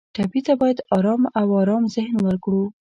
ټپي 0.15 0.41
ته 0.47 0.53
باید 0.61 0.85
آرام 0.97 1.21
او 1.39 1.47
ارام 1.61 1.83
ذهن 1.95 2.15
ورکړو. 2.25 2.63